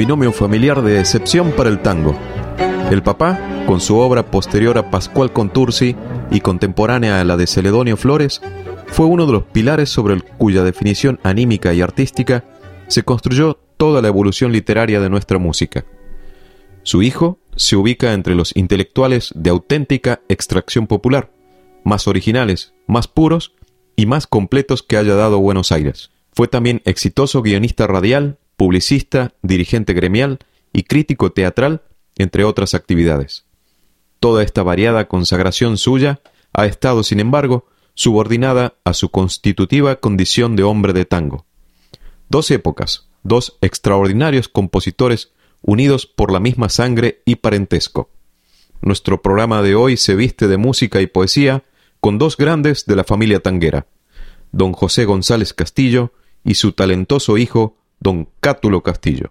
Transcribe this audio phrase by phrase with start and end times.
[0.00, 2.18] Binomio familiar de excepción para el tango.
[2.90, 5.94] El papá, con su obra posterior a Pascual Contursi
[6.30, 8.40] y contemporánea a la de Celedonio Flores,
[8.86, 12.44] fue uno de los pilares sobre el, cuya definición anímica y artística
[12.88, 15.84] se construyó toda la evolución literaria de nuestra música.
[16.82, 21.30] Su hijo se ubica entre los intelectuales de auténtica extracción popular,
[21.84, 23.54] más originales, más puros
[23.96, 26.10] y más completos que haya dado Buenos Aires.
[26.32, 30.38] Fue también exitoso guionista radial publicista, dirigente gremial
[30.70, 31.80] y crítico teatral,
[32.18, 33.46] entre otras actividades.
[34.18, 36.20] Toda esta variada consagración suya
[36.52, 41.46] ha estado, sin embargo, subordinada a su constitutiva condición de hombre de tango.
[42.28, 48.10] Dos épocas, dos extraordinarios compositores unidos por la misma sangre y parentesco.
[48.82, 51.64] Nuestro programa de hoy se viste de música y poesía
[51.98, 53.86] con dos grandes de la familia tanguera,
[54.52, 56.12] don José González Castillo
[56.44, 59.30] y su talentoso hijo don Cátulo Castillo.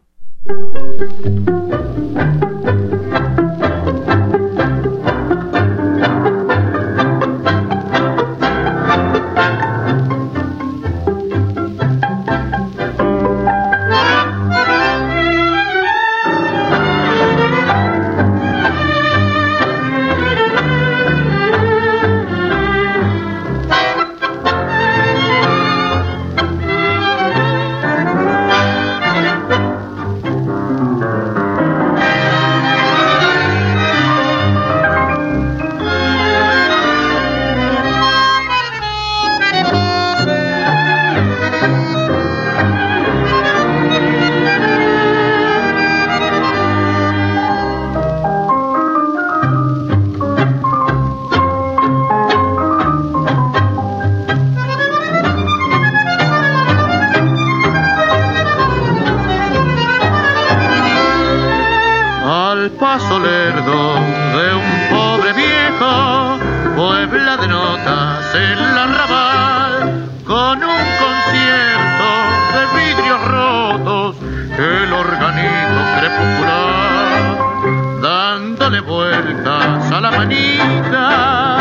[78.69, 81.57] dándole vueltas a la manita.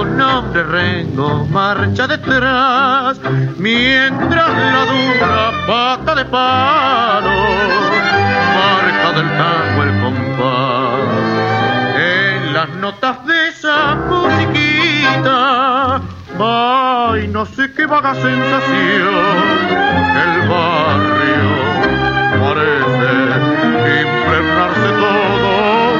[0.00, 3.18] Un hombre rengo marcha detrás,
[3.58, 7.30] mientras la dura pata de palo
[8.54, 11.00] marca del tango el compás.
[11.96, 16.00] En las notas de esa musiquita,
[16.38, 19.14] ay, no sé qué vaga sensación
[20.22, 21.17] el barrio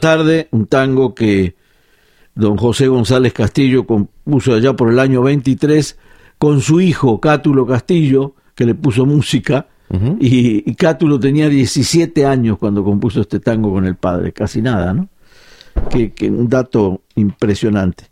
[0.00, 1.54] tarde, un tango que
[2.34, 5.98] don José González Castillo compuso allá por el año 23
[6.38, 9.68] con su hijo Cátulo Castillo, que le puso música,
[10.20, 15.08] y, Cátulo tenía 17 años cuando compuso este tango con el padre, casi nada, ¿no?
[15.90, 18.04] Que, un dato impresionante.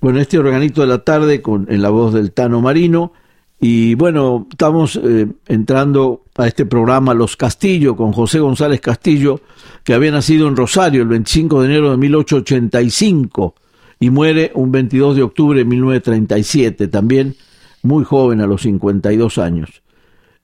[0.00, 3.12] Bueno, este organito de la tarde con, en la voz del Tano Marino,
[3.60, 9.40] y bueno, estamos eh, entrando a este programa Los Castillo con José González Castillo,
[9.84, 13.54] que había nacido en Rosario el 25 de enero de 1885
[14.00, 17.36] y muere un 22 de octubre de 1937, también
[17.82, 19.82] muy joven a los 52 años.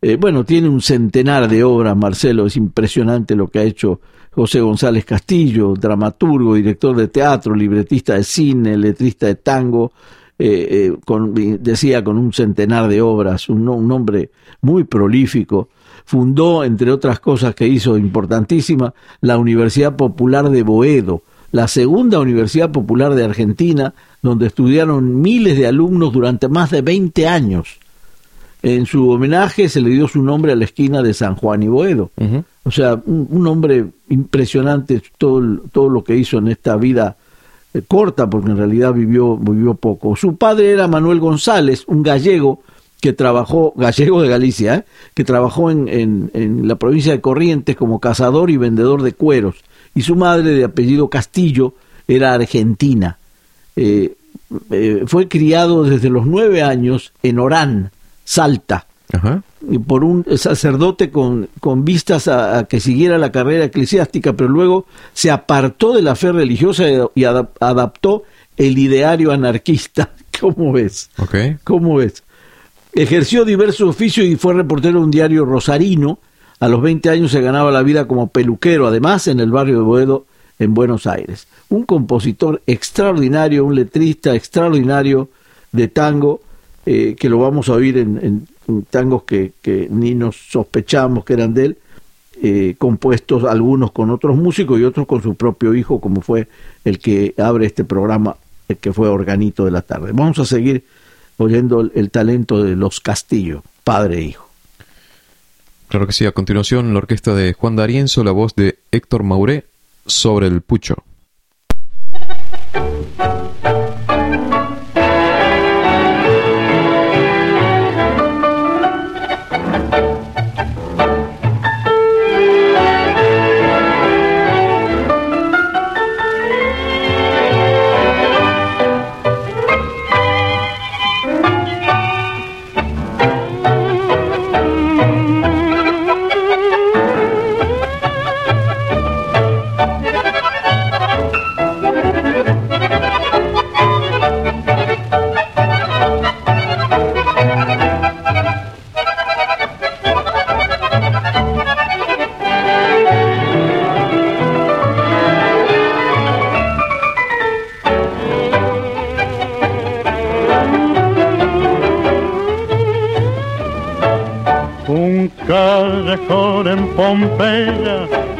[0.02, 4.60] Eh, bueno, tiene un centenar de obras, Marcelo, es impresionante lo que ha hecho José
[4.60, 9.92] González Castillo, dramaturgo, director de teatro, libretista de cine, letrista de tango,
[10.38, 14.30] eh, con, decía con un centenar de obras, un, un hombre
[14.60, 15.68] muy prolífico
[16.06, 22.70] fundó, entre otras cosas que hizo importantísima, la Universidad Popular de Boedo, la segunda universidad
[22.70, 23.92] popular de Argentina,
[24.22, 27.78] donde estudiaron miles de alumnos durante más de 20 años.
[28.62, 31.68] En su homenaje se le dio su nombre a la esquina de San Juan y
[31.68, 32.10] Boedo.
[32.64, 37.25] O sea, un, hombre impresionante, todo, todo lo que hizo en esta vida eh,
[37.82, 40.16] corta, porque en realidad vivió, vivió poco.
[40.16, 42.62] Su padre era Manuel González, un gallego,
[43.00, 44.84] que trabajó, gallego de Galicia, ¿eh?
[45.14, 49.56] que trabajó en, en, la provincia de Corrientes como cazador y vendedor de cueros,
[49.94, 51.74] y su madre, de apellido Castillo,
[52.08, 53.18] era argentina.
[53.76, 54.14] Eh,
[54.70, 57.90] eh, fue criado desde los nueve años en Orán,
[58.24, 58.86] Salta,
[59.68, 64.86] y por un sacerdote con, con vistas a, que siguiera la carrera eclesiástica, pero luego
[65.12, 68.24] se apartó de la fe religiosa y adaptó
[68.56, 70.10] el ideario anarquista.
[70.40, 71.10] ¿Cómo ves?
[71.64, 72.22] ¿Cómo ves?
[72.92, 76.18] Ejerció diversos oficios y fue reportero de un diario rosarino.
[76.60, 79.82] A los 20 años se ganaba la vida como peluquero, además en el barrio de
[79.82, 80.26] Boedo,
[80.58, 81.46] en Buenos Aires.
[81.68, 85.28] Un compositor extraordinario, un letrista extraordinario
[85.72, 86.40] de tango,
[86.86, 88.46] eh, que lo vamos a oír en,
[88.90, 89.52] tangos que,
[89.90, 91.78] ni nos sospechamos que eran de él,
[92.42, 96.48] eh, compuestos algunos con otros músicos y otros con su propio hijo, como fue
[96.84, 98.36] el que abre este programa,
[98.68, 100.12] el que fue organito de la tarde.
[100.12, 100.84] Vamos a seguir
[101.38, 104.48] oyendo el, talento de los Castillo, padre e hijo.
[105.88, 109.64] Claro que sí, a continuación la orquesta de Juan D'Arienzo, la voz de Héctor Mauré
[110.04, 110.96] sobre el pucho.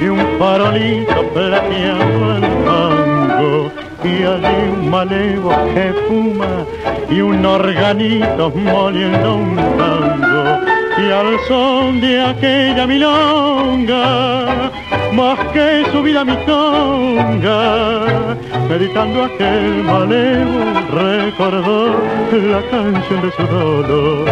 [0.00, 3.70] Y un farolito plateado el mango.
[4.04, 6.64] Y allí un malevo que fuma
[7.10, 10.60] y un organito moliendo un tango.
[10.98, 14.70] Y al son de aquella milonga
[15.12, 18.36] más que subir a mi tonga
[18.68, 20.60] meditando aquel malevo
[20.92, 21.88] recordó
[22.32, 24.26] la canción de su dolor.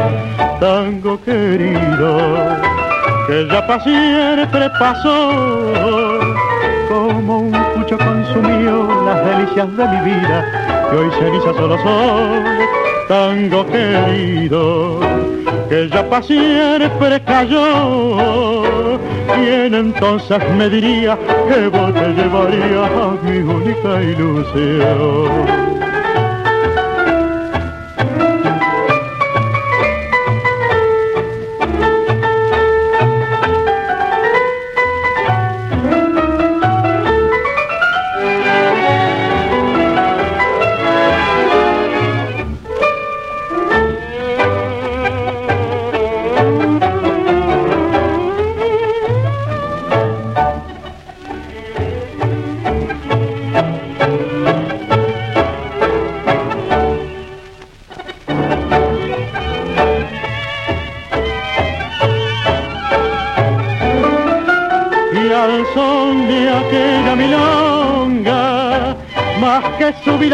[0.60, 2.83] Tango querido
[3.26, 5.70] que ya pa' siempre pasó.
[6.88, 12.44] Como un pucho consumió las delicias de mi vida, que hoy ceniza solo son,
[13.08, 15.00] tango querido,
[15.68, 18.94] que ya pa' siempre cayó.
[19.36, 25.64] Y entonces me diría que vos te llevarías a mi única ilusión.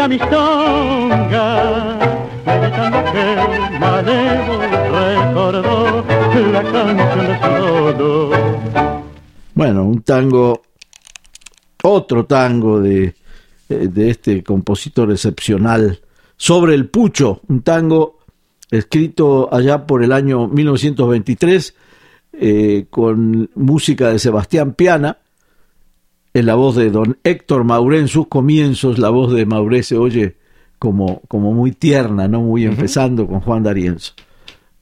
[0.01, 1.97] Vida mis tongas,
[2.45, 6.05] meditando que Malevo recordó
[6.51, 7.35] la canción de
[7.87, 8.31] su
[9.53, 10.61] Bueno, un tango,
[11.83, 13.15] otro tango de,
[13.67, 15.99] de este compositor excepcional,
[16.37, 18.19] sobre el pucho, un tango
[18.71, 21.75] escrito allá por el año 1923
[22.33, 25.17] eh, con música de Sebastián Piana,
[26.33, 29.97] en la voz de don Héctor Mauré en sus comienzos, la voz de Mauré se
[29.97, 30.37] oye
[30.79, 34.13] como, como muy tierna, no muy empezando con Juan D'Arienzo.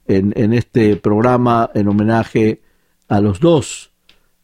[0.06, 2.62] En, en este programa, en homenaje
[3.08, 3.90] a los dos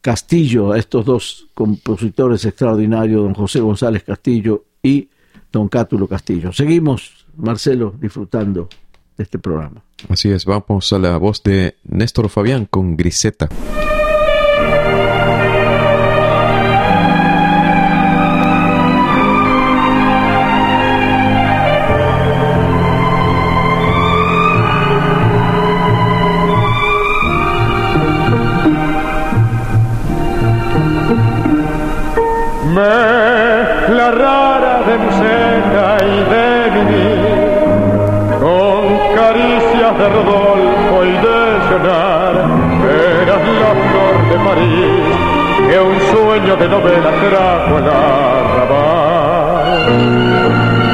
[0.01, 5.09] Castillo, a estos dos compositores extraordinarios, don José González Castillo y
[5.51, 6.53] don Cátulo Castillo.
[6.53, 8.69] Seguimos, Marcelo, disfrutando
[9.17, 9.83] de este programa.
[10.09, 13.49] Así es, vamos a la voz de Néstor Fabián con Griseta.
[32.76, 37.21] La rara de museta y de vivir,
[38.38, 38.83] con
[39.16, 41.40] caricias de Rodolfo y de
[41.71, 42.35] llorar,
[43.23, 45.06] eras la flor de París,
[45.71, 47.88] que un sueño de novela trajo al
[48.49, 49.78] arrabal.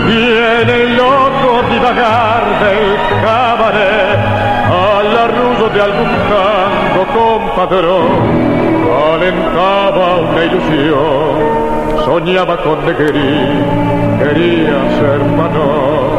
[0.09, 0.23] Y
[0.63, 4.21] en el loco divagar del cabaret,
[4.71, 8.53] al arrullo de algún tango compadrón,
[9.15, 11.72] alentaba una ilusión
[12.05, 13.13] soñaba con Negri,
[14.19, 16.12] quería ser hermano.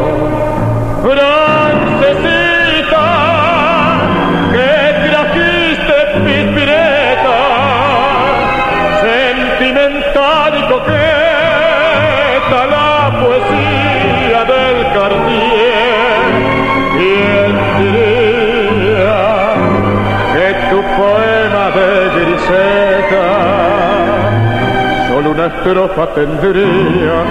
[25.63, 27.23] Estrofa tendría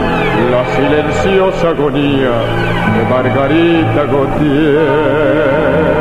[0.50, 2.30] la silenciosa agonía
[2.96, 5.91] de Margarita Gautier.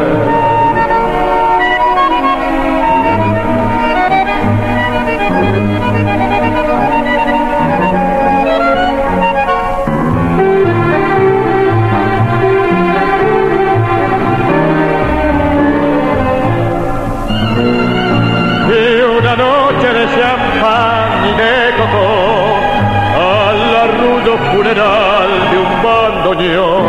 [24.73, 26.85] De un bandoneón.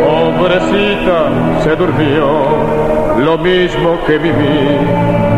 [0.00, 1.18] Pobrecita
[1.62, 2.26] se durmió,
[3.18, 4.78] lo mismo que viví,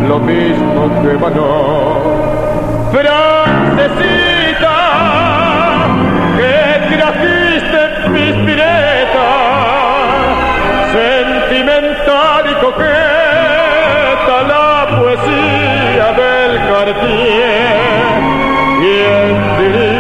[0.08, 2.00] lo mismo que Manó.
[2.90, 4.76] Francesita,
[6.38, 9.28] que trajiste mis piretas,
[10.92, 17.78] sentimental y coqueta la poesía del Cartier.
[18.80, 19.98] ¿Quién diría?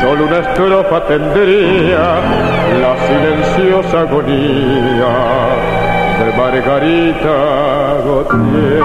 [0.00, 2.20] Solo una estrofa tendría
[2.80, 5.12] la silenciosa agonía
[6.18, 7.36] de Margarita
[8.04, 8.84] Gautier.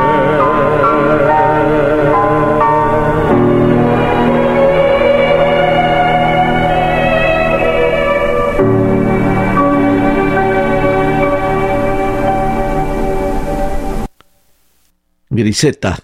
[15.29, 15.98] Griseta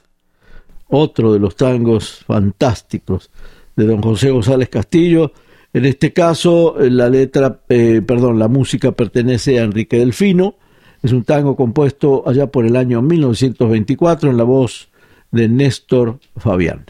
[0.90, 3.32] otro de los tangos fantásticos
[3.76, 5.32] de don José González Castillo.
[5.72, 10.56] En este caso, eh, la letra, eh, perdón, la música pertenece a Enrique Delfino.
[11.02, 14.90] Es un tango compuesto allá por el año 1924 en la voz
[15.32, 16.86] de Néstor Fabián.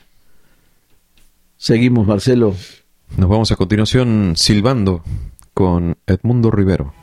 [1.58, 2.56] Seguimos, Marcelo.
[3.18, 5.04] Nos vamos a continuación silbando
[5.54, 6.94] con Edmundo Rivero.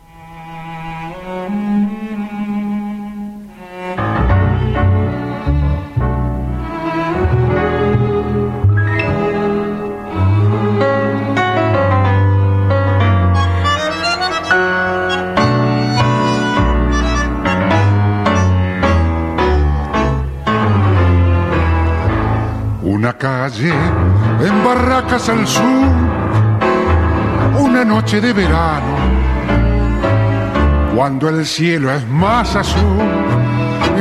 [23.65, 25.65] En Barracas al sur,
[27.59, 28.97] una noche de verano,
[30.95, 33.07] cuando el cielo es más azul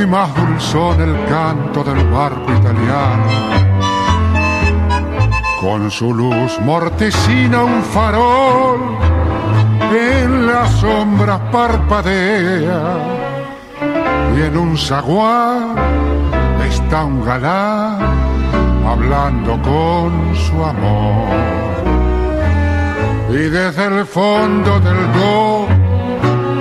[0.01, 3.23] y más dulzón el canto del barco italiano.
[5.61, 8.97] Con su luz mortecina un farol
[9.91, 12.97] en las sombras parpadea
[14.35, 15.75] y en un zaguán
[16.67, 18.24] está un galán
[18.85, 21.27] hablando con su amor.
[23.29, 25.67] y desde el fondo del do,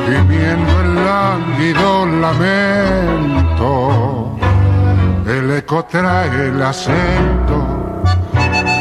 [0.07, 3.71] gimiendo el lánguido lamento,
[5.27, 7.59] el eco trae el acento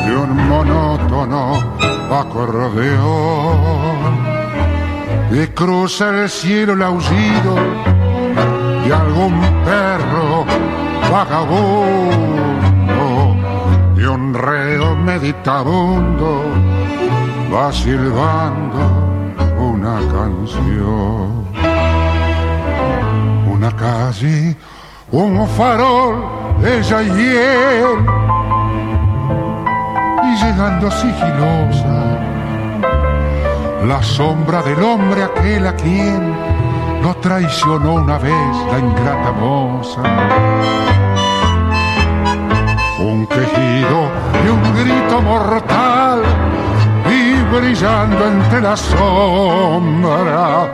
[0.05, 1.73] de un monótono
[2.11, 3.63] acordeón
[5.31, 7.55] y cruza el cielo el aullido
[8.85, 10.45] de algún perro
[11.11, 12.42] vagabundo
[14.33, 16.43] reo meditabundo
[17.53, 19.13] va silbando
[19.59, 21.45] una canción.
[23.51, 24.57] Una calle,
[25.11, 26.15] un farol,
[26.65, 27.99] ella y él,
[30.23, 32.19] y llegando sigilosa,
[33.87, 36.33] la sombra del hombre aquel a quien
[37.03, 41.02] lo traicionó una vez la ingrata moza.
[43.33, 44.09] Quejido
[44.43, 46.21] y un grito mortal
[47.53, 50.71] brillando entre la sombra,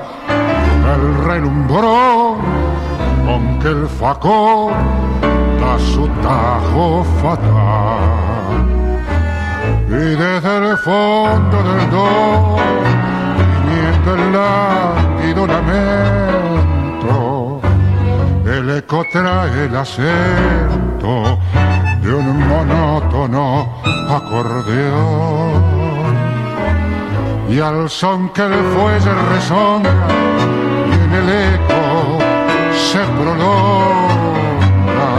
[0.94, 2.38] el relumbró
[3.26, 4.74] con que el facón
[5.60, 8.00] da su tajo fatal.
[9.90, 12.58] Y desde el fondo del do,
[13.66, 17.12] viniendo el lánguido lamento,
[18.46, 20.89] el eco trae el acento
[23.00, 23.68] monótono
[24.10, 25.64] acordeón
[27.50, 30.08] y al son que el fuelle resonga
[30.88, 32.20] y en el eco
[32.74, 35.12] se prolonga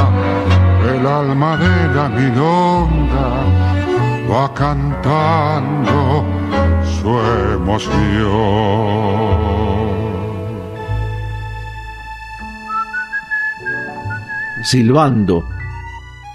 [0.95, 3.31] el alma de la milonga
[4.31, 6.25] va cantando
[6.85, 7.11] su
[7.55, 8.01] emoción.
[14.63, 15.43] Silbando,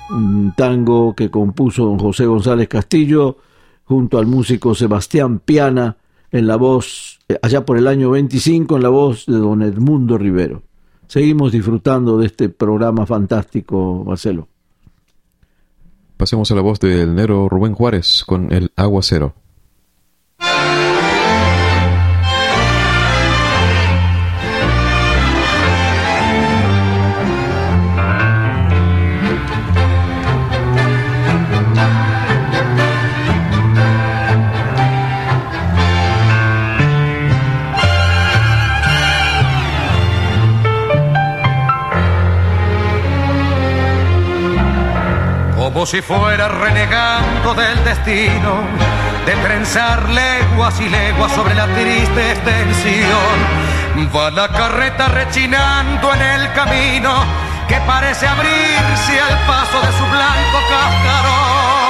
[0.10, 3.38] un tango que compuso don José González Castillo
[3.84, 5.98] junto al músico Sebastián Piana
[6.32, 10.18] en la voz, eh, allá por el año 25, en la voz de don Edmundo
[10.18, 10.64] Rivero.
[11.08, 14.48] Seguimos disfrutando de este programa fantástico, Marcelo.
[16.18, 19.36] Pasemos a la voz del Nero Rubén Juárez con el aguacero.
[45.86, 48.64] Si fuera renegando del destino,
[49.26, 54.10] de trenzar leguas y leguas sobre la triste extensión.
[54.16, 57.24] Va la carreta rechinando en el camino
[57.68, 61.85] que parece abrirse al paso de su blanco cascarón.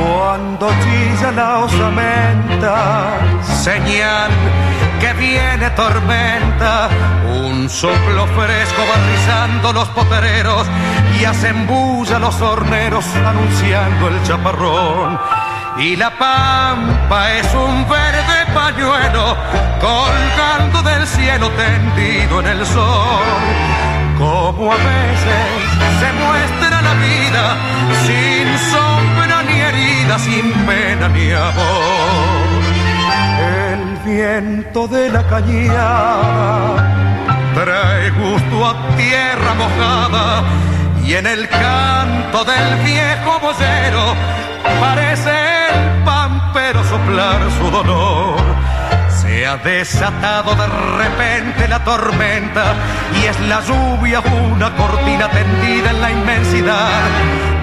[0.00, 4.30] Cuando chilla la osamenta, señal
[4.98, 6.88] que viene tormenta,
[7.26, 10.66] un soplo fresco va rizando los potereros
[11.20, 15.18] y hacen bulla los horneros anunciando el chaparrón.
[15.78, 19.36] Y la pampa es un verde pañuelo
[19.80, 23.89] colgando del cielo tendido en el sol.
[24.20, 25.48] Como a veces
[25.98, 27.56] se muestra la vida
[28.04, 32.60] sin sombra ni herida, sin pena ni amor.
[33.72, 36.86] El viento de la cañada
[37.54, 40.44] trae gusto a tierra mojada
[41.02, 44.14] y en el canto del viejo vocero
[44.80, 48.36] parece el pampero soplar su dolor.
[49.40, 52.74] Se ha desatado de repente la tormenta
[53.18, 57.08] y es la lluvia una cortina tendida en la inmensidad.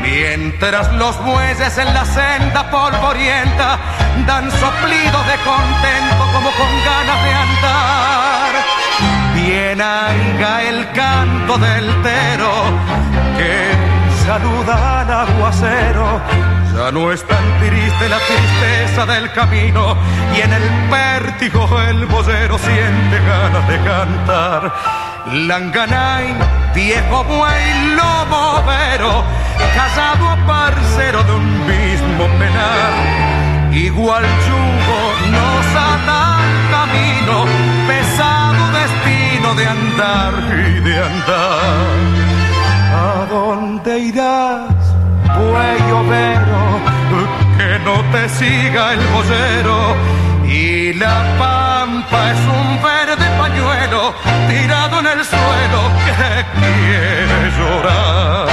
[0.02, 3.78] Mientras los bueyes en la senda polvorienta
[4.26, 8.54] dan soplidos de contento como con ganas de andar
[9.36, 12.52] Bien el canto del tero
[13.38, 13.87] que
[14.28, 16.22] saluda al aguacero.
[16.76, 19.96] Ya no es tan triste la tristeza del camino
[20.36, 24.74] y en el vértigo el vocero siente ganas de cantar.
[25.48, 26.36] Langanay,
[26.76, 29.24] viejo buey, lomo vero,
[29.76, 32.94] casado parcero de un mismo penar.
[33.74, 35.02] Igual yugo
[35.36, 36.40] nos ata
[36.76, 37.46] camino,
[37.88, 40.34] pesado destino de andar
[40.68, 42.37] y de andar.
[43.28, 44.70] ¿A dónde irás,
[45.36, 46.62] buey overo?
[47.58, 49.96] Que no te siga el vocero.
[50.50, 54.14] Y la pampa es un verde pañuelo
[54.48, 58.48] tirado en el suelo que quiere llorar.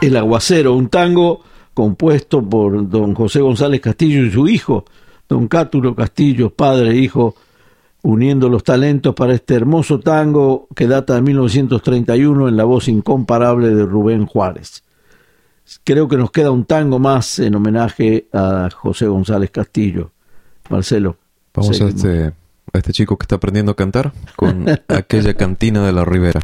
[0.00, 1.40] El aguacero, un tango
[1.74, 4.84] compuesto por don José González Castillo y su hijo,
[5.28, 7.34] don Cátulo Castillo, padre e hijo,
[8.04, 13.74] uniendo los talentos para este hermoso tango que data de 1931 en la voz incomparable
[13.74, 14.82] de Rubén Juárez.
[15.84, 20.10] Creo que nos queda un tango más en homenaje a José González Castillo.
[20.68, 21.16] Marcelo.
[21.54, 25.92] Vamos a este, a este chico que está aprendiendo a cantar con aquella cantina de
[25.92, 26.40] la Ribera.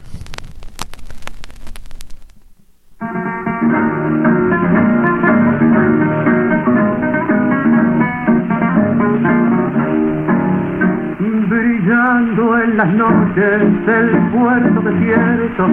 [12.20, 15.68] Brillando en las noches del puerto desierto,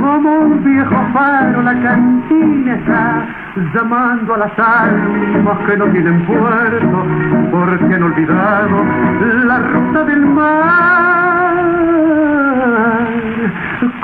[0.00, 3.26] como un viejo faro la cantina está
[3.74, 7.06] llamando a las almas que no tienen puerto,
[7.50, 8.84] porque han olvidado
[9.44, 11.62] la ruta del mar,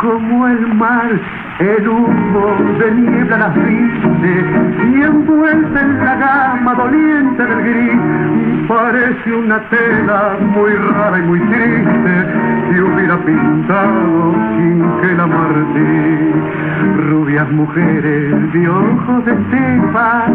[0.01, 1.11] como el mar
[1.59, 4.45] el humo de niebla las viste
[4.93, 8.69] y envuelta en la gama doliente del gris.
[8.69, 12.27] Parece una tela muy rara y muy triste
[12.71, 16.69] si hubiera pintado sin que la Martí
[17.11, 20.27] rubias mujeres de ojos de cepa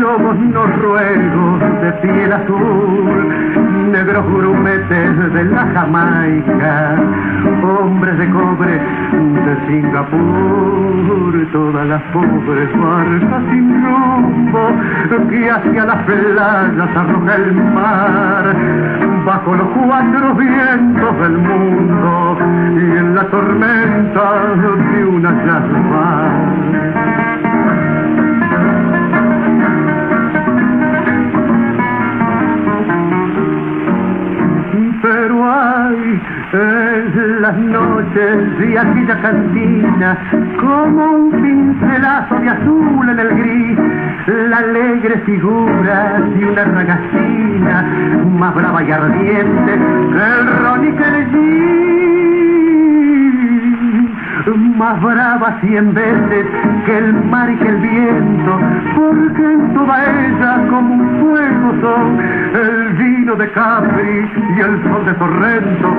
[0.00, 6.96] lobos noruegos de piel azul negros grumetes de la Jamaica
[7.62, 8.80] hombres de cobre
[9.44, 11.02] de Singapur
[11.52, 18.56] todas las pobres barcas sin rumbo que hacia las playas arroja el mar.
[19.24, 22.38] Bajo los cuatro vientos del mundo
[22.74, 24.56] y en la tormenta
[24.92, 27.31] de una llama
[35.02, 40.16] pero hay en las noches de aquella cantina
[40.60, 43.78] como un pincelazo de azul en el gris
[44.48, 47.82] la alegre figura de una ragacina
[48.38, 52.31] más brava y ardiente que el ron y que el
[54.50, 56.46] más brava cien veces
[56.84, 58.58] que el mar y que el viento,
[58.96, 65.04] porque en toda ella como un fuego son el vino de Capri y el sol
[65.06, 65.96] de Torrento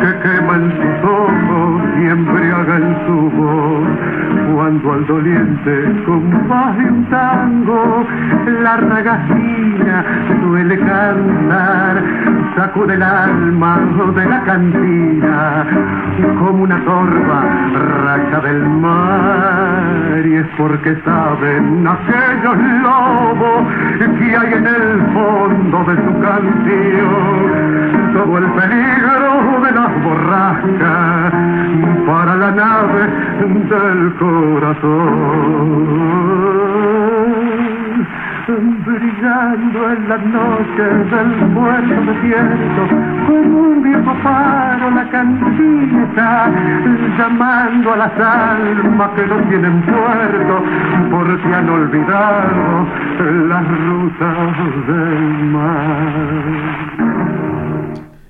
[0.00, 3.88] que quema en sus ojos y embriaga en su voz.
[4.54, 8.06] Cuando al doliente compás de un tango
[8.62, 10.04] la ragacina
[10.42, 12.02] suele cantar,
[12.56, 13.80] sacude el alma
[14.14, 15.66] de la cantina
[16.38, 17.44] como una torba
[17.82, 23.62] racha del mar y es porque saben aquellos lobos
[24.18, 27.72] que hay en el fondo de su canción
[28.12, 31.32] todo el peligro de las borrascas
[32.06, 33.02] para la nave
[33.68, 35.42] del corazón
[38.46, 42.88] brillando en las noches del puerto desierto,
[43.26, 46.50] como un viejo faro la cantina
[47.18, 50.62] llamando a las almas que no tienen puerto,
[51.10, 52.86] porque han olvidado
[53.48, 54.56] las rutas
[54.88, 56.82] del mar.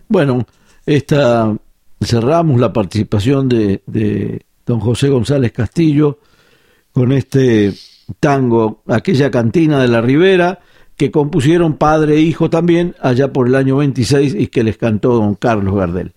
[0.09, 0.47] Bueno,
[0.85, 1.55] esta
[2.01, 6.19] cerramos la participación de, de don José González Castillo
[6.93, 7.73] con este
[8.19, 10.61] tango, aquella cantina de la Ribera,
[10.97, 15.15] que compusieron padre e hijo también allá por el año 26 y que les cantó
[15.15, 16.13] don Carlos Gardel.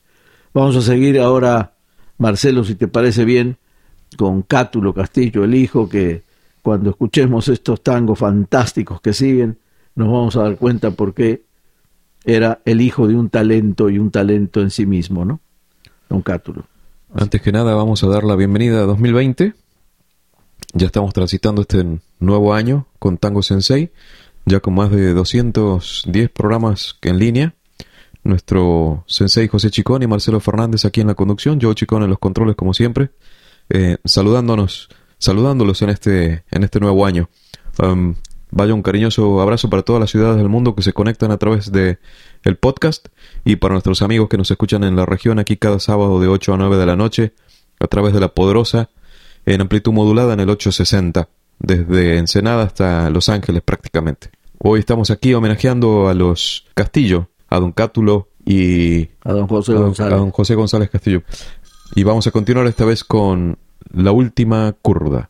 [0.54, 1.74] Vamos a seguir ahora,
[2.18, 3.58] Marcelo, si te parece bien,
[4.18, 6.24] con Cátulo Castillo, el hijo, que
[6.62, 9.58] cuando escuchemos estos tangos fantásticos que siguen,
[9.96, 11.44] nos vamos a dar cuenta por qué
[12.24, 15.40] era el hijo de un talento y un talento en sí mismo, ¿no?
[16.10, 16.66] Don Cátulo.
[17.14, 19.54] Antes que nada, vamos a dar la bienvenida a 2020
[20.74, 21.86] ya estamos transitando este
[22.20, 23.92] nuevo año con Tango Sensei,
[24.46, 27.56] ya con más de 210 programas en línea.
[28.24, 32.18] Nuestro sensei José Chicón y Marcelo Fernández aquí en la conducción, yo Chicón en los
[32.18, 33.12] controles como siempre,
[33.70, 34.90] eh, saludándonos,
[35.20, 37.30] saludándolos en este, en este nuevo año.
[37.78, 38.16] Um,
[38.50, 41.72] vaya un cariñoso abrazo para todas las ciudades del mundo que se conectan a través
[41.72, 42.00] de
[42.44, 43.10] el podcast
[43.44, 46.54] y para nuestros amigos que nos escuchan en la región aquí cada sábado de 8
[46.54, 47.34] a 9 de la noche
[47.80, 48.90] a través de la poderosa
[49.46, 51.30] en amplitud modulada en el 860,
[51.60, 54.30] desde Ensenada hasta Los Ángeles prácticamente.
[54.58, 60.14] Hoy estamos aquí homenajeando a los Castillo, a don Cátulo y a don José González.
[60.14, 61.24] A don José González Castillo.
[61.96, 63.58] Y vamos a continuar esta vez con
[63.94, 65.30] la última curda.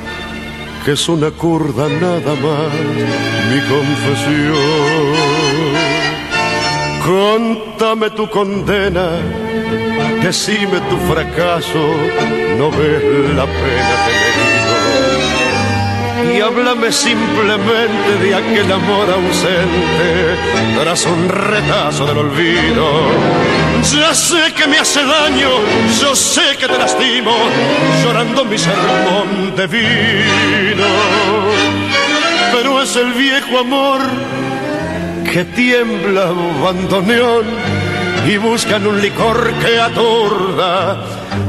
[0.85, 2.71] que es una curda nada más
[3.49, 5.11] mi confesión.
[7.05, 9.09] Contame tu condena,
[10.21, 11.83] decime tu fracaso,
[12.57, 15.20] no ves la pena que me
[16.29, 20.37] y háblame simplemente de aquel amor ausente
[20.79, 22.85] tras un retazo del olvido.
[23.93, 25.49] Ya sé que me hace daño,
[25.99, 27.35] yo sé que te lastimo,
[28.03, 30.87] llorando mi sermón de vino.
[32.51, 34.01] Pero es el viejo amor
[35.31, 36.31] que tiembla
[36.63, 37.45] bandoneón
[38.27, 40.97] y buscan un licor que aturda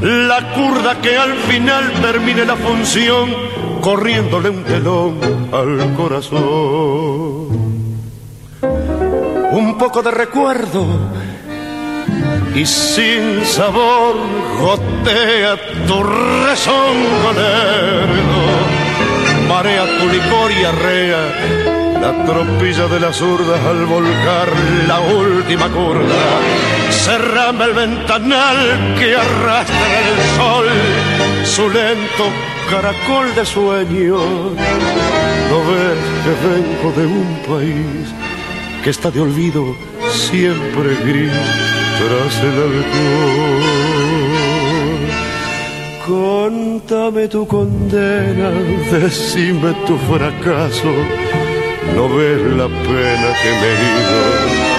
[0.01, 3.35] la curda que al final termine la función
[3.83, 5.18] corriéndole un telón
[5.53, 6.40] al corazón.
[9.51, 10.87] Un poco de recuerdo
[12.55, 14.14] y sin sabor
[14.61, 15.57] gotea
[15.88, 16.01] tu
[16.45, 18.42] rezongo lerdo,
[19.49, 24.49] marea tu licor y arrea la tropilla de las urdas al volcar
[24.87, 26.23] la última curva.
[26.90, 30.66] Cerrame el ventanal que arrastra el sol,
[31.45, 34.19] su lento caracol de sueño.
[35.51, 38.05] No ves que vengo de un país
[38.83, 39.63] que está de olvido
[40.11, 41.33] siempre gris
[42.01, 43.63] tras el alcohol.
[46.07, 48.51] Contame tu condena,
[48.91, 50.93] decime tu fracaso
[51.95, 54.72] no ves la pena que me he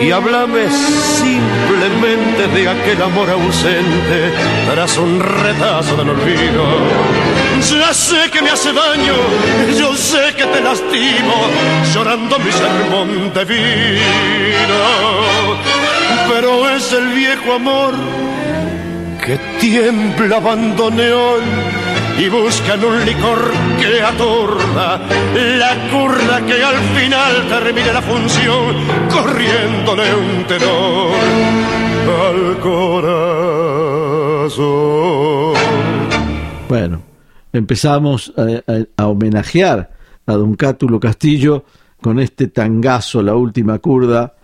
[0.00, 4.32] Y háblame simplemente de aquel amor ausente
[4.70, 6.64] tras un retazo del olvido.
[7.60, 9.14] Ya sé que me hace daño,
[9.76, 11.34] yo sé que te lastimo,
[11.92, 14.82] llorando mi sermón de vino.
[16.28, 17.94] Pero es el viejo amor
[19.24, 21.42] que tiembla abandoneón
[22.18, 25.00] y buscan un licor que aturda
[25.34, 28.74] la curda que al final termine la función
[29.08, 31.12] corriéndole un tenor
[32.08, 33.98] al corazón.
[36.68, 37.02] Bueno,
[37.52, 39.90] empezamos a, homenajear
[40.26, 41.64] a don Cátulo Castillo
[42.00, 44.34] con este tangazo, la última curda,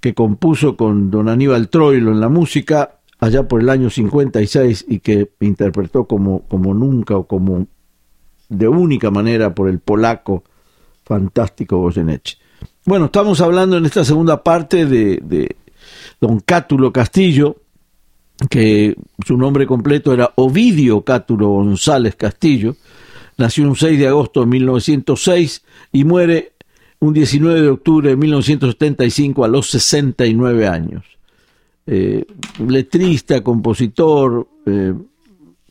[0.00, 5.00] que compuso con don Aníbal Troilo en la música allá por el año 56 y
[5.00, 7.66] que interpretó como, como nunca o como
[8.48, 10.44] de única manera por el polaco
[11.04, 12.38] fantástico Goyeneche.
[12.84, 15.56] Bueno, estamos hablando en esta segunda parte de, de
[16.20, 17.56] don Cátulo Castillo,
[18.50, 22.76] que su nombre completo era Ovidio Cátulo González Castillo,
[23.38, 26.52] nació un 6 de agosto de 1906 y muere
[27.00, 31.13] un 19 de octubre de 1975 a los 69 años
[31.86, 32.24] eh,
[32.66, 34.94] letrista, compositor, eh,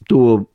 [0.08, 0.49] tuvo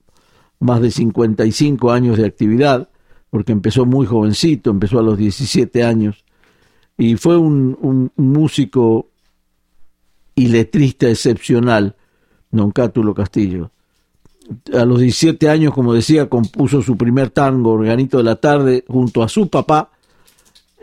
[0.61, 2.88] más de 55 años de actividad,
[3.31, 6.25] porque empezó muy jovencito, empezó a los 17 años,
[6.97, 9.09] y fue un, músico
[10.35, 11.97] y letrista excepcional,
[12.51, 13.71] don Cátulo Castillo.
[14.73, 19.23] A los 17 años, como decía, compuso su primer tango, Organito de la Tarde, junto
[19.23, 19.90] a su papá,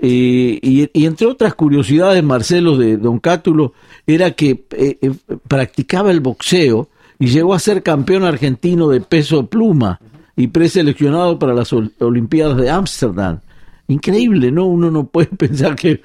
[0.02, 3.74] y, entre otras curiosidades, Marcelo, de Don Cátulo,
[4.06, 5.12] era que eh, eh,
[5.48, 10.00] practicaba el boxeo y llegó a ser campeón argentino de peso pluma
[10.36, 13.40] y preseleccionado para las Olimpiadas de Ámsterdam.
[13.88, 14.66] Increíble, ¿no?
[14.66, 16.02] Uno no puede pensar que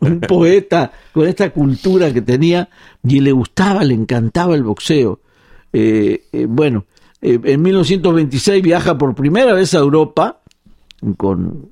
[0.00, 2.68] un, poeta con esta cultura que tenía
[3.06, 5.20] y le gustaba, le encantaba el boxeo.
[5.74, 6.84] Eh, bueno,
[7.20, 10.40] en 1926 viaja por primera vez a Europa
[11.16, 11.66] con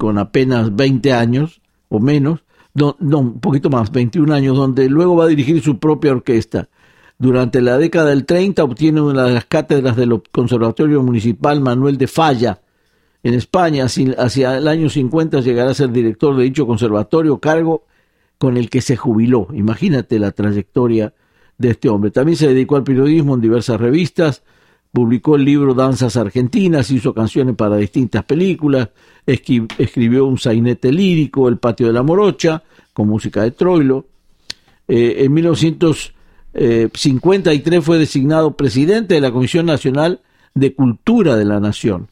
[0.00, 1.60] con apenas 20 años
[1.90, 6.12] o menos, no, un poquito más, 21 años, donde luego va a dirigir su propia
[6.12, 6.70] orquesta.
[7.18, 12.06] Durante la década del 30 obtiene una de las cátedras del Conservatorio Municipal Manuel de
[12.06, 12.62] Falla
[13.22, 13.84] en España.
[13.84, 17.84] Hacia el año 50 llegará a ser director de dicho conservatorio, cargo
[18.38, 19.48] con el que se jubiló.
[19.52, 21.12] Imagínate la trayectoria
[21.58, 22.10] de este hombre.
[22.10, 24.44] También se dedicó al periodismo en diversas revistas,
[24.92, 28.88] publicó el libro Danzas Argentinas, hizo canciones para distintas películas,
[29.26, 34.06] escribió un sainete lírico, El Patio de la Morocha, con música de Troilo.
[34.88, 40.22] Eh, en 1953 fue designado presidente de la Comisión Nacional
[40.54, 42.08] de Cultura de la Nación.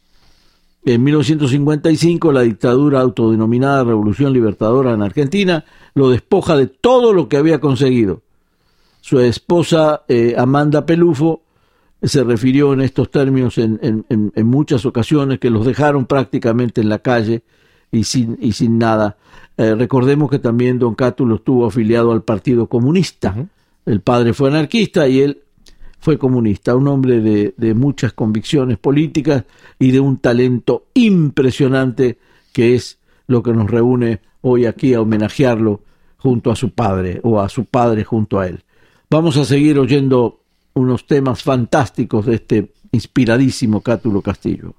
[0.85, 5.65] En 1955 la dictadura autodenominada Revolución Libertadora en Argentina
[5.95, 8.23] lo despoja de todo lo que había conseguido.
[9.01, 11.43] Su esposa eh, Amanda Pelufo
[12.03, 17.01] se refirió en estos términos en, en, muchas ocasiones que los dejaron prácticamente en la
[17.01, 17.43] calle
[17.91, 19.17] y sin, y sin nada.
[19.57, 23.35] Eh, recordemos que también don Cátulo estuvo afiliado al Partido Comunista.
[23.85, 25.43] El padre fue anarquista y él
[25.99, 29.45] fue comunista, un hombre de, de, muchas convicciones políticas
[29.81, 32.19] y de un talento impresionante
[32.53, 35.81] que es lo que nos reúne hoy aquí a homenajearlo
[36.17, 38.63] junto a su padre o a su padre junto a él.
[39.11, 40.41] Vamos a seguir oyendo
[40.79, 44.75] unos temas fantásticos de este inspiradísimo Cátulo Castillo.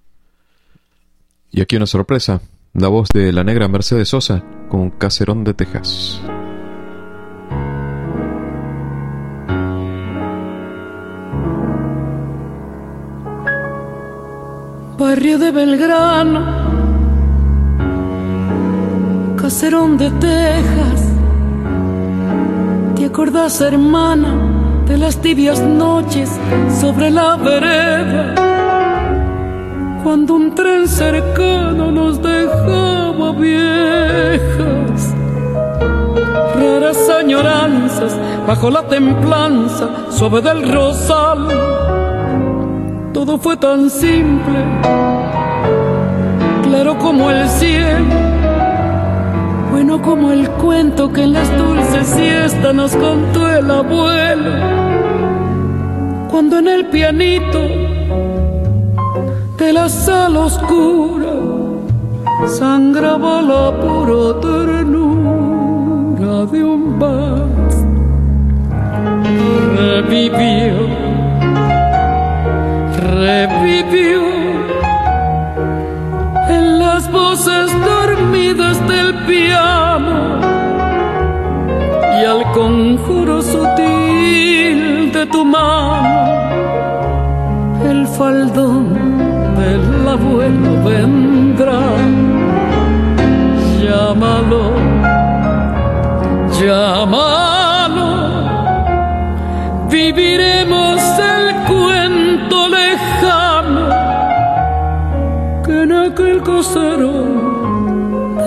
[1.52, 2.42] Y aquí una sorpresa,
[2.74, 6.22] la voz de la negra Mercedes Sosa con Caserón de Texas.
[14.98, 16.46] Barrio de Belgrano,
[19.38, 21.10] Caserón de Texas.
[22.96, 24.59] ¿Te acordás, hermana,
[24.90, 26.30] de las tibias noches
[26.82, 28.36] sobre la vereda?
[30.04, 35.14] Cuando un tren cercano nos dejaba viejas.
[36.56, 41.48] Raras añoranzas bajo la templanza suave del rosal
[43.20, 44.64] todo fue tan simple,
[46.64, 48.06] claro como el cielo,
[49.82, 54.52] bueno como el cuento que en las dulces siestas nos contó el abuelo,
[56.30, 57.62] cuando en el pianito
[59.58, 61.32] de la sala oscura
[62.60, 67.86] sangraba la pura ternura de un vals,
[69.78, 70.76] revivió
[73.16, 74.24] revivió
[76.50, 79.19] en las voces dormidas del
[82.22, 86.40] y al conjuro sutil de tu mano
[87.90, 88.94] el faldón
[89.58, 91.82] del abuelo vendrá.
[93.82, 94.64] Llámalo
[96.60, 98.10] llámalo.
[99.90, 101.56] Viviremos el
[106.08, 107.39] aquel cosero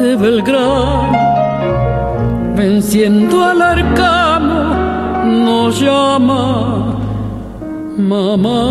[0.02, 1.12] de Belgrano,
[2.56, 6.96] venciendo al arcano, nos llama
[7.96, 8.62] mamá.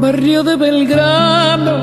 [0.00, 1.76] Barrio de Belgrano,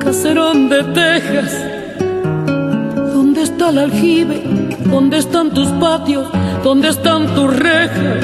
[0.00, 1.72] caserón de Texas
[3.72, 4.71] el aljibe?
[4.92, 6.28] ¿Dónde están tus patios?
[6.62, 8.22] ¿Dónde están tus rejas?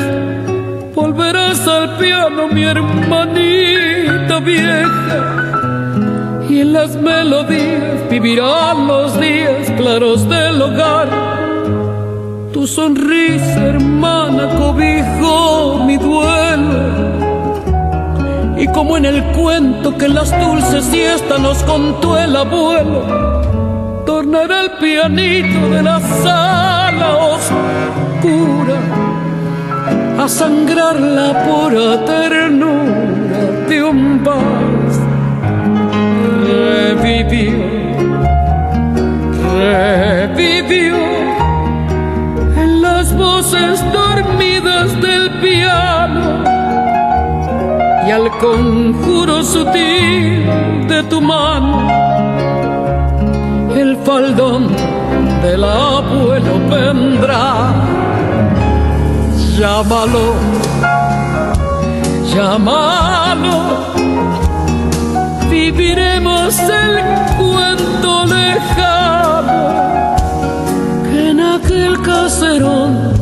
[0.95, 6.45] Volverás al piano, mi hermanita vieja.
[6.51, 11.09] Y en las melodías vivirán los días claros del hogar.
[12.53, 16.83] Tu sonrisa, hermana, cobijó mi duelo.
[18.59, 23.39] Y como en el cuento que en las dulces siestas nos contó el abuelo,
[24.09, 28.79] tornará el pianito de la sala oscura
[30.19, 34.95] a sangrar la pura ternura de un vals.
[36.49, 37.59] Revivió,
[39.59, 40.97] revivió
[42.63, 46.45] en las voces dormidas del piano
[48.07, 50.47] y al conjuro sutil
[50.89, 52.08] de tu mano
[53.79, 54.69] el faldón
[55.43, 57.73] del abuelo vendrá.
[59.57, 60.35] Llámalo,
[62.35, 63.57] llámalo,
[65.51, 66.93] viviremos el
[67.37, 69.61] cuento lejano
[71.05, 73.13] que en aquel caserón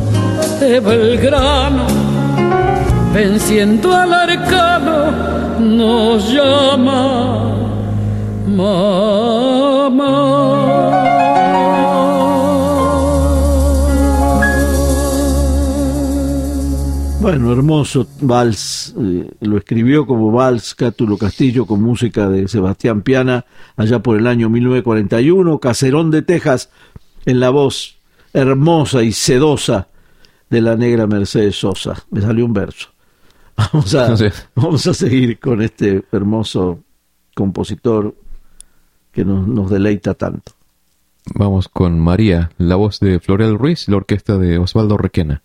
[0.59, 1.85] de Belgrano,
[3.13, 5.11] venciendo al arcano,
[5.59, 7.37] nos llama
[17.19, 18.93] bueno, hermoso vals.
[18.99, 23.45] Eh, lo escribió como vals Cátulo Castillo con música de Sebastián Piana
[23.75, 25.59] allá por el año 1941.
[25.59, 26.69] Caserón de Texas
[27.25, 27.97] en la voz
[28.33, 29.87] hermosa y sedosa
[30.49, 31.95] de la negra Mercedes Sosa.
[32.11, 32.89] Me salió un verso.
[33.55, 34.15] Vamos a,
[34.55, 36.83] vamos a seguir con este hermoso
[37.33, 38.15] compositor
[39.17, 40.51] que nos, nos deleita tanto.
[41.33, 45.41] Vamos con María, la voz de Florel Ruiz, la orquesta de Osvaldo Requena.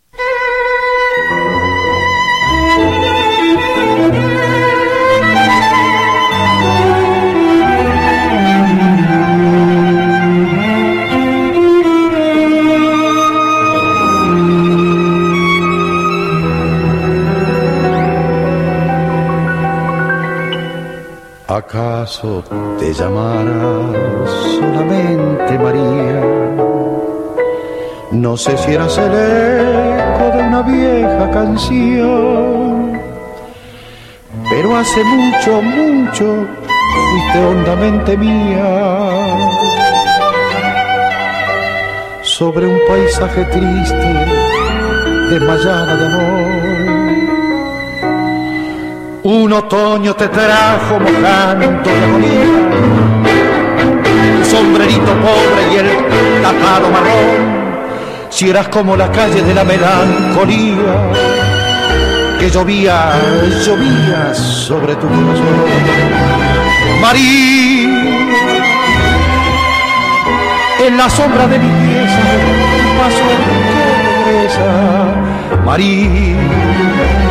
[21.52, 22.42] ¿Acaso
[22.78, 26.22] te llamarás solamente María?
[28.10, 32.98] No sé si eras el eco de una vieja canción,
[34.48, 36.46] pero hace mucho, mucho
[36.94, 38.64] fuiste hondamente mía.
[42.22, 44.26] Sobre un paisaje triste,
[45.28, 47.01] desmayada de amor
[49.24, 52.44] un otoño te trajo mojando la agonía,
[54.38, 57.62] tu sombrerito pobre y el tapado marrón,
[58.30, 61.10] si eras como la calle de la melancolía,
[62.40, 63.12] que llovía,
[63.64, 65.46] llovía sobre tu corazón.
[67.00, 68.02] María,
[70.84, 72.22] en la sombra de mi pieza,
[72.98, 77.21] paso que regresa, María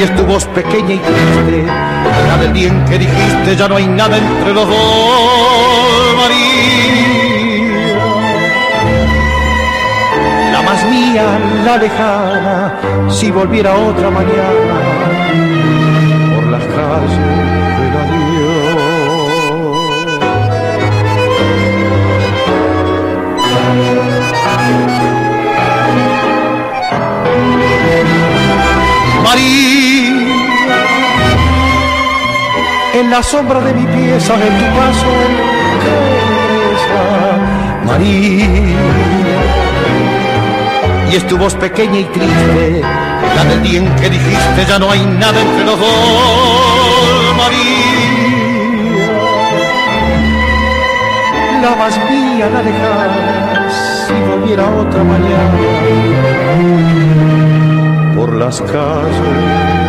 [0.00, 3.76] y es tu voz pequeña y triste, la del día en que dijiste ya no
[3.76, 6.40] hay nada entre los dos, María.
[10.52, 12.80] La más mía, la lejana,
[13.10, 14.76] si volviera otra mañana
[16.34, 17.49] por las calles
[33.00, 35.06] en la sombra de mi pieza, en tu paso
[37.86, 38.46] María.
[41.10, 42.82] Y es tu voz pequeña y triste,
[43.36, 47.70] la del día en que dijiste ya no hay nada entre los dos, María.
[51.62, 55.58] La más mía la dejas si volviera otra mañana
[58.14, 59.79] por las calles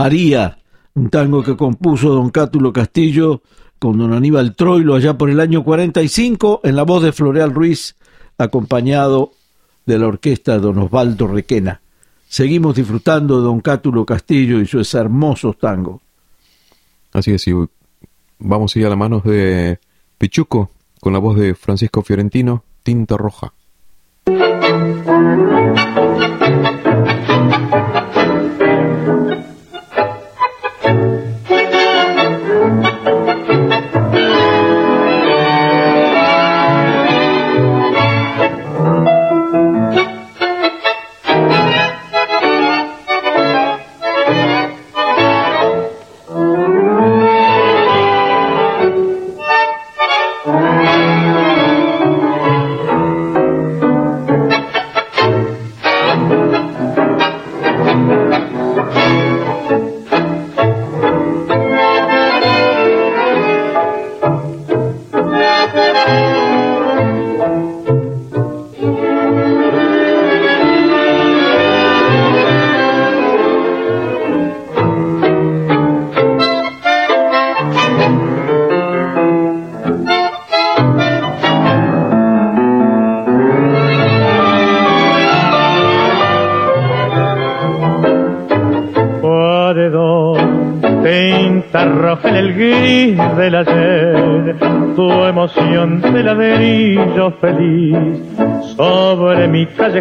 [0.00, 0.56] María,
[0.94, 3.42] un tango que compuso don Cátulo Castillo
[3.78, 7.96] con don Aníbal Troilo allá por el año 45 en la voz de Floreal Ruiz,
[8.38, 9.32] acompañado
[9.84, 11.82] de la orquesta don Osvaldo Requena.
[12.26, 16.00] Seguimos disfrutando de don Cátulo Castillo y sus hermosos tangos.
[17.12, 17.52] Así es, y
[18.38, 19.80] vamos a ir a las manos de
[20.16, 23.52] Pichuco con la voz de Francisco Fiorentino, Tinta Roja.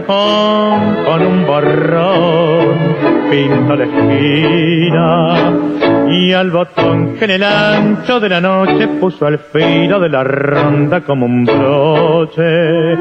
[0.05, 2.95] Con un borrón
[3.29, 5.53] pinto la esquina
[6.09, 10.23] y al botón que en el ancho de la noche puso al filo de la
[10.23, 12.93] ronda como un broche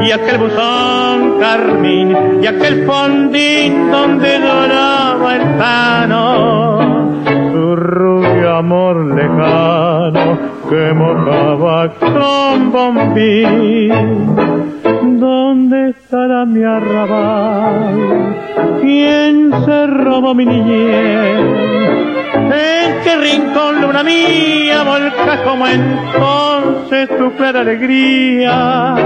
[0.00, 7.22] y aquel buzón carmín y aquel fondín donde doraba el pano
[7.52, 10.38] su rubio amor lejano
[10.68, 14.77] que mojaba con bombín.
[15.88, 18.36] ¿Dónde estará mi arrabal?
[18.82, 21.40] ¿Quién se robó mi niñez?
[22.34, 28.96] ¿En qué rincón luna mía volca como entonces tu clara alegría?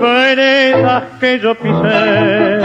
[0.00, 2.60] Veredas que yo pisé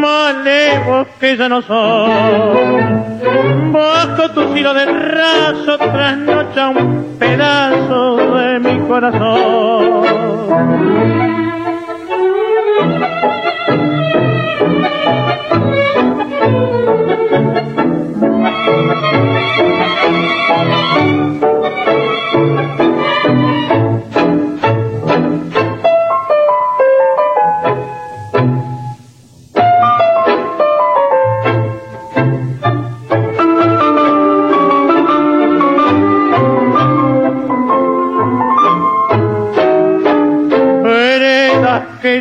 [0.00, 3.72] malevos que ya no son.
[3.72, 10.30] Bajo tu filo de raso trasnocha un pedazo de mi corazón.
[12.80, 13.19] Que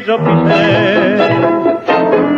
[0.10, 1.18] yo pisé,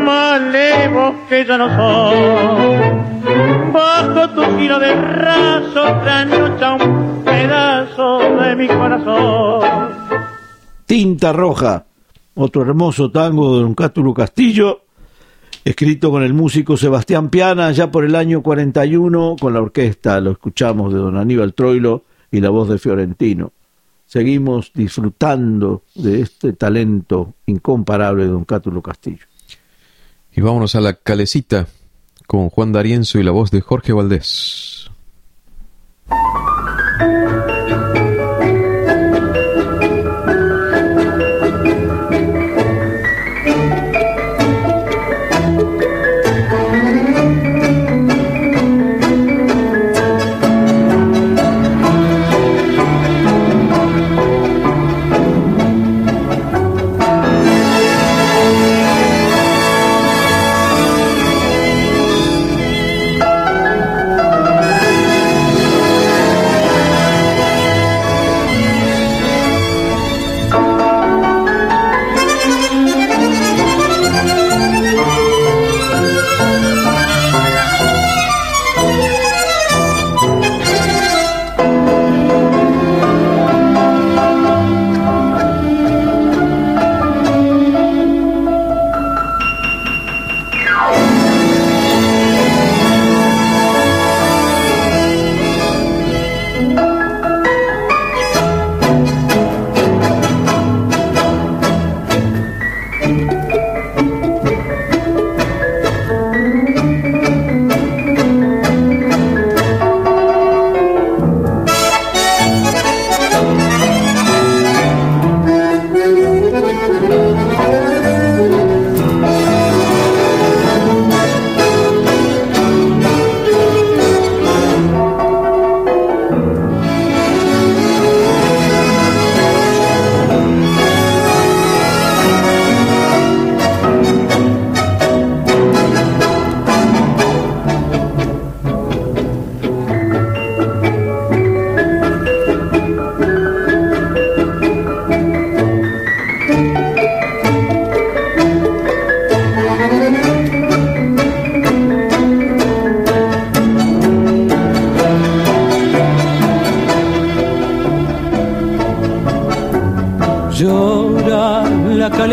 [0.03, 3.72] malevos que ya no son.
[3.72, 9.61] Bajo tu giro de raso trasnocha un pedazo de mi corazón.
[10.86, 11.86] Tinta Roja,
[12.36, 14.82] otro hermoso tango de Don Cátulo Castillo,
[15.63, 20.32] escrito con el músico Sebastián Piana ya por el año 41 con la orquesta, lo
[20.32, 23.53] escuchamos de Don Aníbal Troilo y la voz de Fiorentino
[24.12, 29.26] seguimos disfrutando de este talento incomparable de don Cátulo Castillo.
[30.34, 31.68] Y vámonos a la calecita
[32.28, 34.91] con Juan D'Arienzo y la voz de Jorge Valdés.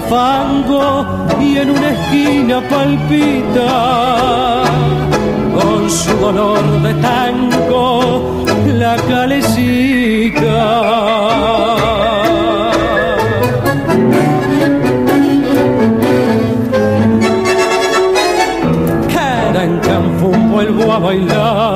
[0.00, 1.06] fango
[1.40, 4.62] y en una esquina palpita
[5.54, 10.56] con su dolor de tango la calecita.
[20.56, 21.75] vuelvo a bailar.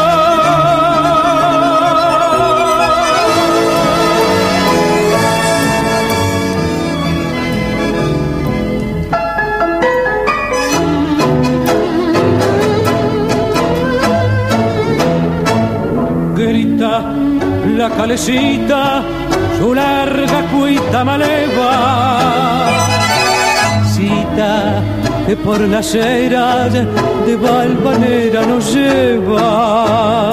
[17.97, 19.03] calecita
[19.57, 22.67] su larga cuita maleva.
[23.93, 24.81] Cita
[25.27, 30.31] que por las eras de Valvanera nos lleva.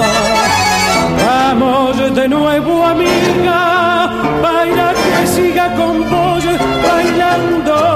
[1.25, 4.09] Vamos de nuevo, amiga,
[4.41, 6.43] baila que siga con vos
[6.83, 7.88] bailando.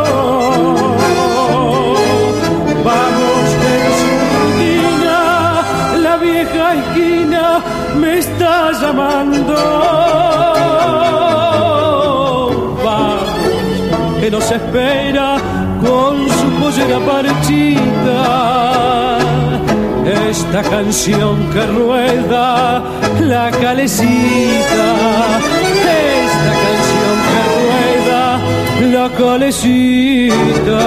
[8.84, 9.56] Llamando.
[12.84, 13.30] Vamos,
[14.20, 15.38] que nos espera
[15.82, 18.22] con su pollera parchita.
[20.30, 22.84] Esta canción que rueda
[23.22, 24.88] la calecita.
[26.20, 28.24] Esta canción que rueda
[28.96, 30.82] la calecita.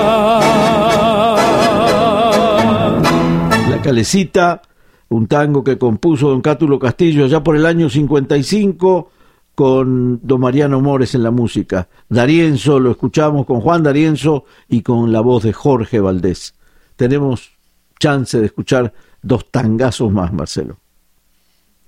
[3.71, 4.61] La calecita,
[5.09, 9.11] un tango que compuso don Cátulo Castillo ya por el año 55
[9.55, 11.89] con don Mariano Mores en la música.
[12.09, 16.55] Darienzo lo escuchamos con Juan Darienzo y con la voz de Jorge Valdés.
[16.97, 17.53] Tenemos
[17.99, 18.93] chance de escuchar
[19.23, 20.77] dos tangazos más, Marcelo.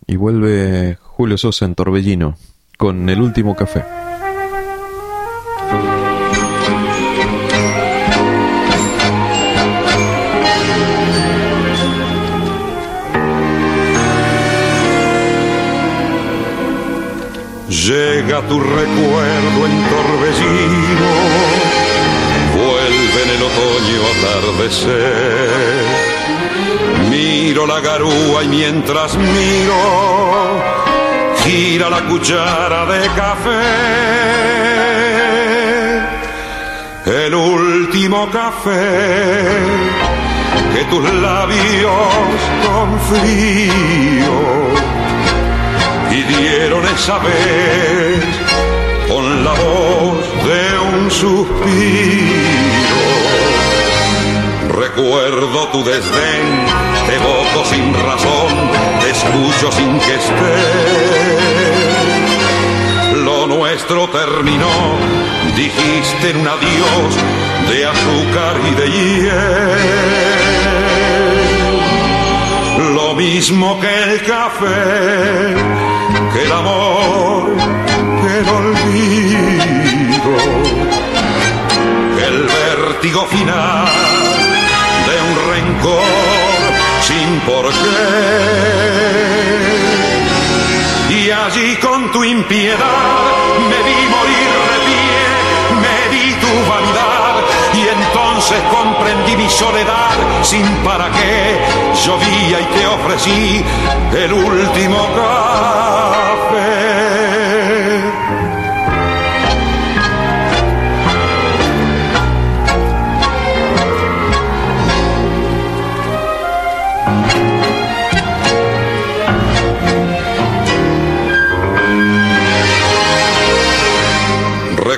[0.06, 2.36] Y vuelve Julio Sosa en Torbellino
[2.78, 4.07] con el último café.
[17.98, 21.12] Llega tu recuerdo en torbellino,
[22.54, 25.84] vuelve en el otoño atardecer.
[27.10, 29.80] Miro la garúa y mientras miro,
[31.42, 33.64] gira la cuchara de café.
[37.26, 39.48] El último café
[40.72, 42.12] que tus labios
[42.64, 44.97] con frío
[46.10, 48.24] y dieron esa vez
[49.08, 52.58] con la voz de un suspiro.
[54.68, 56.66] Recuerdo tu desdén,
[57.06, 60.56] te evoco sin razón, te escucho sin que esté.
[63.24, 64.96] Lo nuestro terminó,
[65.56, 67.16] dijiste en un adiós
[67.68, 70.87] de azúcar y de hiel.
[73.18, 75.56] Mismo que el café
[76.32, 77.50] que el amor,
[78.20, 80.34] que el olvido,
[82.28, 83.88] el vértigo final
[85.08, 86.04] de un rencor
[87.00, 87.98] sin por qué.
[91.12, 92.78] Y allí con tu impiedad
[93.68, 95.22] me vi morir de pie,
[95.82, 97.07] me di tu vanidad
[98.50, 100.08] entonces comprendí mi soledad
[100.42, 101.58] sin para qué.
[102.06, 103.64] Llovía y te ofrecí
[104.16, 104.96] el último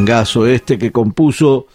[0.00, 1.66] Tangazo este que compuso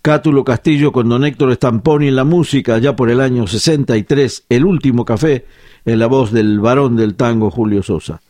[0.00, 4.64] Cátulo Castillo con don Héctor Stamponi en la música ya por el año 63, El
[4.64, 5.46] último café,
[5.84, 8.20] en la voz del varón del tango Julio Sosa.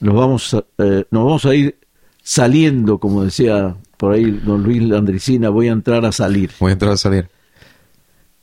[0.00, 1.78] Nos vamos a, eh, nos vamos a ir
[2.22, 6.50] saliendo, como decía por ahí don Luis Landricina, voy a entrar a salir.
[6.58, 7.28] Voy a entrar a salir.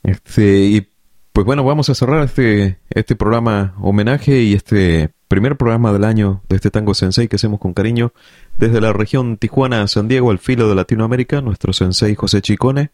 [0.04, 0.86] Este, y
[1.32, 6.42] pues bueno, vamos a cerrar este, este programa homenaje y este primer programa del año
[6.48, 8.12] de este Tango Sensei que hacemos con cariño
[8.58, 12.90] desde la región Tijuana, San Diego, al filo de Latinoamérica, nuestro Sensei José Chicone,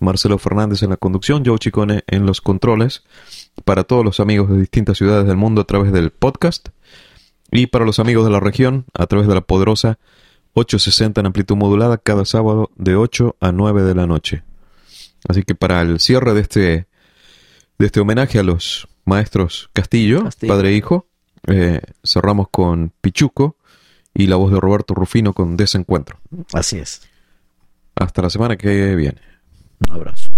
[0.00, 3.02] Marcelo Fernández en la conducción, Joe Chicone en los controles,
[3.64, 6.68] para todos los amigos de distintas ciudades del mundo a través del podcast
[7.50, 9.98] y para los amigos de la región a través de la poderosa
[10.54, 14.44] 860 en amplitud modulada cada sábado de 8 a 9 de la noche.
[15.28, 16.86] Así que para el cierre de este,
[17.78, 21.08] de este homenaje a los maestros Castillo, padre e hijo,
[21.48, 23.56] eh, cerramos con Pichuco
[24.14, 26.18] y la voz de Roberto Rufino con Desencuentro.
[26.52, 27.02] Así es.
[27.94, 29.20] Hasta la semana que viene.
[29.88, 30.30] Un abrazo.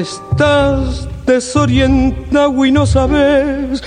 [0.00, 3.82] Estás desorientado y no sabes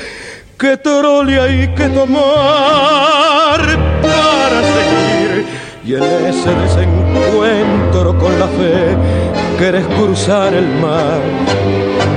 [0.59, 3.59] qué trole hay que tomar
[3.99, 5.45] para seguir.
[5.83, 8.95] Y en ese desencuentro con la fe
[9.57, 11.19] quieres cruzar el mar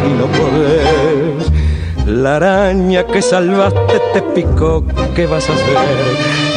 [0.07, 1.06] y no podés.
[2.23, 4.83] La araña que salvaste te picó,
[5.14, 5.77] ¿qué vas a hacer?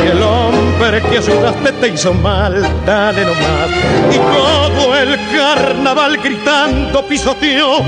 [0.06, 3.70] Y el hombre que ayudaste te hizo mal, dale nomás.
[4.10, 7.80] Y todo el carnaval gritando pisoteó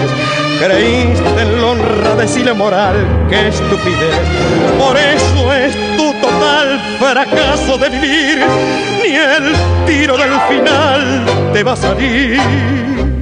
[0.61, 4.21] Creíste en la honradez y la moral, qué estupidez.
[4.79, 5.92] Por eso es
[6.43, 8.39] tu total fracaso de vivir.
[9.03, 9.55] Ni el
[9.87, 13.22] tiro del final te va a salir.